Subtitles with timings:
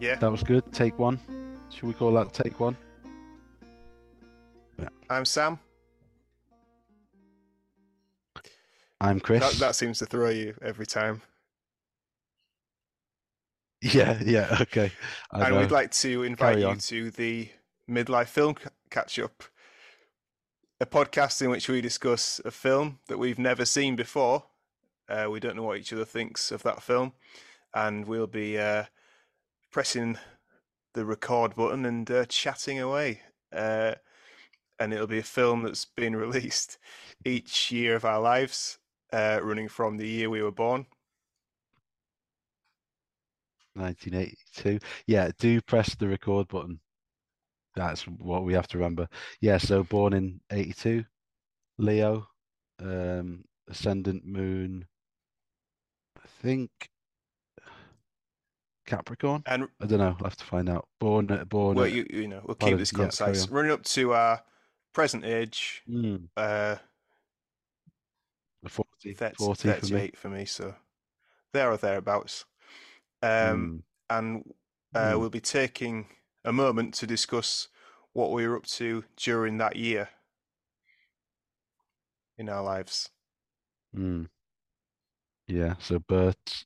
[0.00, 0.70] Yeah, That was good.
[0.72, 1.18] Take one.
[1.70, 2.76] Should we call that take one?
[5.08, 5.58] I'm Sam.
[9.00, 9.40] I'm Chris.
[9.40, 11.22] That, that seems to throw you every time.
[13.82, 14.90] Yeah, yeah, okay.
[15.30, 16.78] I and we'd like to invite Carry you on.
[16.78, 17.50] to the
[17.88, 19.44] Midlife Film C- Catch Up,
[20.80, 24.44] a podcast in which we discuss a film that we've never seen before.
[25.08, 27.12] Uh, we don't know what each other thinks of that film,
[27.74, 28.84] and we'll be uh,
[29.76, 30.16] pressing
[30.94, 33.20] the record button and uh, chatting away.
[33.54, 33.92] Uh,
[34.78, 36.78] and it'll be a film that's been released
[37.26, 38.78] each year of our lives,
[39.12, 40.86] uh, running from the year we were born.
[43.74, 44.78] 1982.
[45.06, 46.80] Yeah, do press the record button.
[47.74, 49.06] That's what we have to remember.
[49.42, 51.04] Yeah, so born in 82,
[51.76, 52.26] Leo,
[52.80, 54.86] um, ascendant moon,
[56.16, 56.70] I think
[58.86, 59.42] Capricorn.
[59.46, 60.16] And I don't know.
[60.18, 60.88] I'll have to find out.
[61.00, 61.76] Born, born.
[61.76, 63.46] well, you you know, we'll keep this concise.
[63.46, 63.52] on.
[63.52, 64.42] Running up to our
[64.92, 66.76] present age, Mm, uh,
[68.64, 70.10] a 40, 30, 40 for me.
[70.14, 70.74] for me, so
[71.52, 72.44] there or thereabouts.
[73.22, 74.54] Um, Mm, and
[74.94, 75.20] uh, mm.
[75.20, 76.06] we'll be taking
[76.44, 77.68] a moment to discuss
[78.12, 80.08] what we were up to during that year
[82.38, 83.10] in our lives.
[83.96, 84.28] Mm.
[85.48, 86.64] Yeah, so births,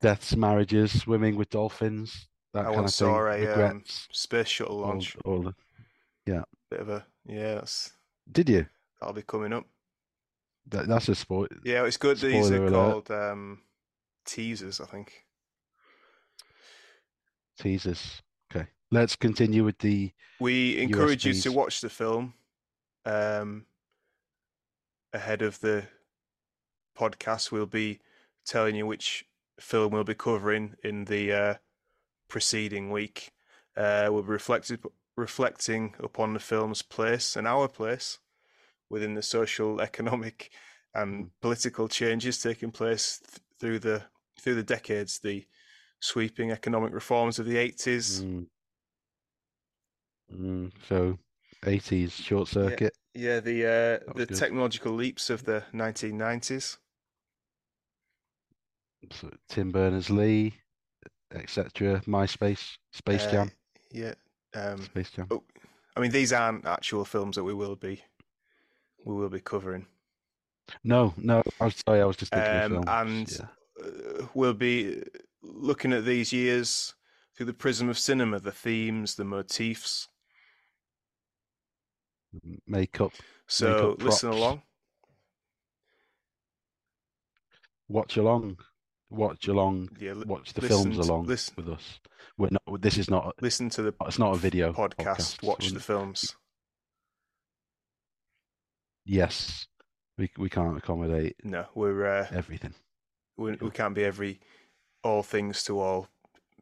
[0.00, 3.08] deaths, marriages, swimming with dolphins, that I kind of once thing.
[3.08, 5.16] saw a um, space shuttle launch.
[5.24, 5.54] all the,
[6.26, 6.42] yeah.
[6.70, 7.62] Bit of a yeah,
[8.30, 8.66] did you?
[9.00, 9.66] that'll be coming up.
[10.68, 11.52] That, that's a sport.
[11.64, 12.18] Yeah, it's good.
[12.18, 12.72] These are alert.
[12.72, 13.60] called um,
[14.24, 15.12] teasers, I think.
[17.58, 18.22] Teasers.
[18.50, 20.12] Okay, let's continue with the.
[20.40, 22.34] We encourage you to watch the film
[23.04, 23.66] um,
[25.12, 25.84] ahead of the
[26.98, 27.52] podcast.
[27.52, 28.00] We'll be
[28.44, 29.24] telling you which
[29.58, 31.54] film we'll be covering in the uh,
[32.28, 33.32] preceding week.
[33.76, 34.80] Uh, we'll be reflected,
[35.16, 38.18] reflecting upon the film's place and our place
[38.88, 40.50] within the social, economic,
[40.94, 44.02] and political changes taking place th- through the
[44.40, 45.18] through the decades.
[45.18, 45.46] The
[46.00, 48.22] sweeping economic reforms of the eighties.
[48.22, 48.46] Mm,
[50.32, 51.18] mm, so,
[51.62, 52.94] 80s short circuit.
[53.14, 54.36] Yeah, the uh, the good.
[54.36, 56.62] technological leaps of the 1990s.
[56.62, 56.78] So
[59.48, 60.54] Tim Berners-Lee,
[61.32, 62.00] etc.
[62.06, 63.50] MySpace, Space Uh, Jam,
[63.90, 64.14] Yeah.
[64.54, 65.26] Um, Space Jam.
[65.30, 65.42] oh,
[65.96, 68.02] I mean, these aren't actual films that we will be
[69.04, 69.86] we will be covering.
[70.82, 71.42] No, no.
[71.60, 72.00] I was sorry.
[72.00, 73.38] I was just thinking of Um, films.
[73.40, 73.86] and yeah.
[74.22, 75.02] uh, we'll be
[75.42, 76.94] looking at these years
[77.36, 80.08] through the prism of cinema, the themes, the motifs.
[82.66, 83.12] Makeup.
[83.46, 84.62] So Makeup listen along.
[87.88, 88.58] Watch along.
[89.10, 89.90] Watch along.
[90.00, 92.00] Yeah, Watch the films to- along listen- with us.
[92.38, 92.80] We're not.
[92.82, 93.34] This is not.
[93.40, 95.42] listen to the It's not a video podcast.
[95.42, 96.34] Watch We're- the films.
[99.04, 99.66] Yes,
[100.18, 102.74] we we can't accommodate No, we're uh, everything.
[103.36, 104.40] we, we can't be every
[105.04, 106.08] all things to all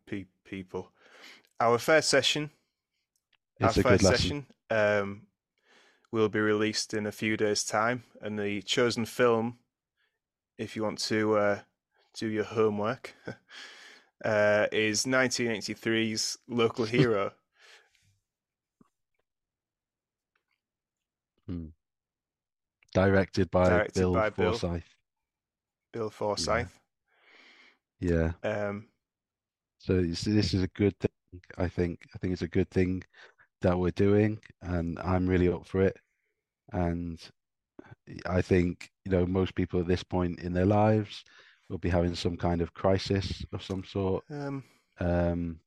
[0.07, 0.93] pe- people.
[1.61, 2.51] Our first session,
[3.59, 5.27] It's our a good first session, um,
[6.13, 9.59] will be released in a few days' time, and the chosen film,
[10.59, 11.61] if you want to uh,
[12.15, 13.15] do your homework,
[14.25, 17.33] uh, is 1983's Local Hero.
[22.95, 24.85] Directed by Directed Bill by Forsyth.
[25.93, 26.81] Bill Forsyth.
[28.01, 28.33] Yeah.
[28.43, 28.89] Um,
[29.79, 31.11] So it's, this is a good thing.
[31.59, 31.99] I think.
[32.15, 33.03] I think it's a good thing
[33.63, 35.97] that we're doing, and I'm really up for it.
[36.73, 37.21] And
[38.27, 41.25] I think, you know, most people at this point in their lives
[41.75, 44.23] will be having some kind of crisis of some sort.
[44.31, 44.63] um,
[45.01, 45.59] Um,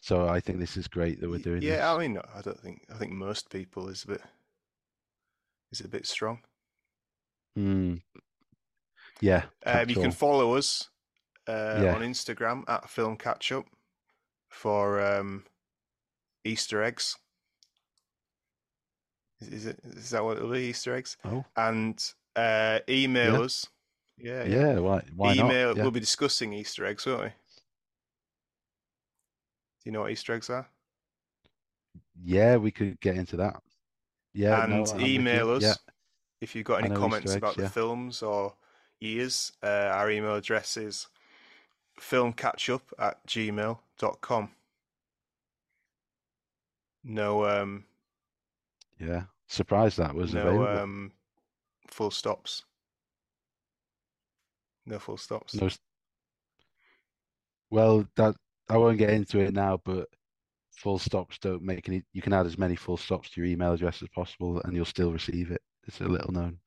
[0.00, 1.84] so I think this is great that we're doing yeah, this.
[1.84, 4.22] I mean, I don't think I think most people is a bit
[5.70, 6.38] is a bit strong.
[7.58, 8.00] Mm.
[9.20, 10.88] Yeah, Um, you can follow us
[11.46, 11.94] uh, Yeah.
[11.94, 13.66] on Instagram at Film Catch Up
[14.50, 15.44] for um,
[16.44, 17.16] Easter eggs.
[19.40, 19.80] Is, is it?
[19.84, 20.60] Is that what it'll be?
[20.70, 22.02] Easter eggs Oh, and
[22.36, 23.40] uh, email Yeah.
[23.40, 23.66] us.
[24.18, 24.56] Yeah, yeah.
[24.56, 25.52] yeah, why why not?
[25.52, 25.72] Yeah.
[25.74, 27.28] We'll be discussing Easter eggs, won't we?
[27.28, 27.32] Do
[29.84, 30.66] you know what Easter eggs are?
[32.22, 33.62] Yeah, we could get into that.
[34.32, 35.74] Yeah, and I'm email us Yeah,
[36.40, 38.54] if you've got any comments about eggs, the films or
[39.00, 39.52] years.
[39.62, 41.08] Uh, our email address is
[42.00, 44.50] filmcatchup at gmail.com.
[47.04, 47.84] No, um,
[48.98, 49.24] yeah.
[49.46, 50.82] Surprised that was no, available.
[50.82, 51.12] um,
[51.86, 52.64] full stops.
[54.86, 55.54] No full stops.
[55.54, 55.68] No,
[57.70, 58.36] well, that
[58.68, 60.08] I won't get into it now, but
[60.70, 62.02] full stops don't make any.
[62.12, 64.84] You can add as many full stops to your email address as possible, and you'll
[64.84, 65.60] still receive it.
[65.86, 66.58] It's a little known.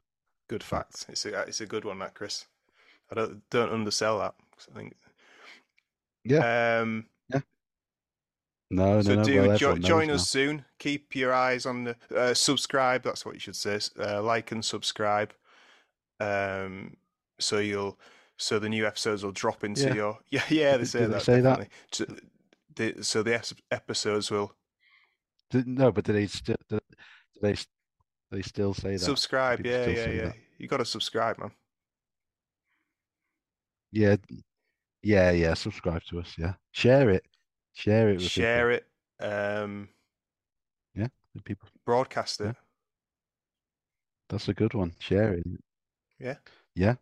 [0.50, 1.06] Good fact.
[1.10, 2.46] It's a it's a good one, that Chris.
[3.12, 4.36] I don't don't undersell that.
[4.72, 4.96] I think.
[6.26, 6.80] Yeah.
[6.82, 7.06] Um.
[8.72, 9.24] No, So no, no.
[9.24, 10.64] do well, jo- join us soon.
[10.78, 13.02] Keep your eyes on the uh, subscribe.
[13.02, 13.80] That's what you should say.
[14.00, 15.34] Uh, like and subscribe.
[16.20, 16.96] Um,
[17.40, 18.00] so you'll
[18.38, 19.94] so the new episodes will drop into Yeah.
[19.94, 21.70] your yeah yeah they Do say they that say that?
[21.98, 22.18] definitely.
[22.76, 24.56] The, so the episodes will.
[25.54, 26.56] No, but do they still?
[26.70, 27.52] Do do they?
[27.54, 27.68] s-
[28.32, 29.00] They still say that?
[29.00, 29.58] subscribe.
[29.58, 30.26] people Yeah yeah yeah.
[30.26, 30.36] that?
[30.60, 31.52] You got to subscribe, man.
[33.92, 34.18] Yeah,
[35.02, 35.54] yeah, yeah.
[35.56, 36.36] Subscribe to us.
[36.38, 37.26] Yeah, share it.
[37.74, 38.86] Share it with Share it.
[39.20, 39.90] Um,
[40.96, 41.08] yeah
[41.44, 41.68] people.
[41.86, 42.46] broadcast it.
[42.46, 42.54] Yeah.
[44.30, 44.94] That's a good one.
[45.00, 45.44] Share it.
[46.20, 46.36] Yeah.
[46.76, 46.96] Yeah.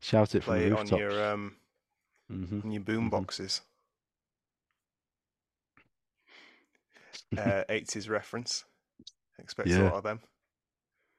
[0.00, 1.56] Shout it from Play the it on your um
[2.28, 3.10] hmm on your boom Mhm.
[3.10, 3.62] boxes.
[7.36, 8.64] uh, 80s reference.
[9.38, 10.20] Expect a lot of them.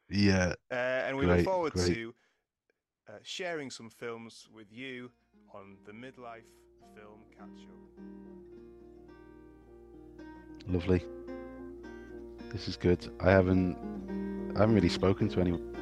[0.10, 0.54] Yeah.
[0.72, 1.96] Uh, and we look forward great.
[1.96, 2.16] to
[3.10, 5.12] uh, sharing some films with you
[5.54, 6.50] on the Midlife
[6.96, 8.04] Film Catch Up.
[10.68, 11.04] Lovely.
[12.52, 13.08] This is good.
[13.20, 13.78] I haven't
[14.56, 15.77] I haven't really spoken to anyone